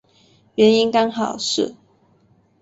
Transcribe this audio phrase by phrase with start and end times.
[0.55, 1.75] 原因刚好是